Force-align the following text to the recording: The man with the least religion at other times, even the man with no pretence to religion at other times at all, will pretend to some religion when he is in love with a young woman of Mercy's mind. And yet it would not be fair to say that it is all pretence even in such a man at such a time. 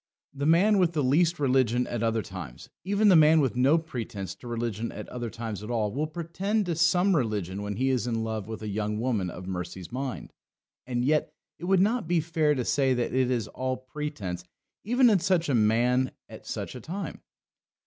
The 0.33 0.47
man 0.47 0.79
with 0.79 0.93
the 0.93 1.03
least 1.03 1.39
religion 1.39 1.85
at 1.85 2.01
other 2.01 2.23
times, 2.23 2.69
even 2.83 3.07
the 3.09 3.15
man 3.15 3.39
with 3.39 3.55
no 3.55 3.77
pretence 3.77 4.33
to 4.33 4.47
religion 4.47 4.91
at 4.91 5.07
other 5.09 5.29
times 5.29 5.61
at 5.61 5.69
all, 5.69 5.91
will 5.91 6.07
pretend 6.07 6.65
to 6.65 6.75
some 6.75 7.15
religion 7.15 7.61
when 7.61 7.75
he 7.75 7.91
is 7.91 8.07
in 8.07 8.23
love 8.23 8.47
with 8.47 8.63
a 8.63 8.67
young 8.67 8.99
woman 8.99 9.29
of 9.29 9.45
Mercy's 9.45 9.91
mind. 9.91 10.33
And 10.87 11.05
yet 11.05 11.31
it 11.59 11.65
would 11.65 11.81
not 11.81 12.07
be 12.07 12.19
fair 12.19 12.55
to 12.55 12.65
say 12.65 12.95
that 12.95 13.13
it 13.13 13.29
is 13.29 13.47
all 13.49 13.77
pretence 13.77 14.43
even 14.83 15.07
in 15.07 15.19
such 15.19 15.49
a 15.49 15.53
man 15.53 16.11
at 16.27 16.47
such 16.47 16.73
a 16.73 16.81
time. 16.81 17.21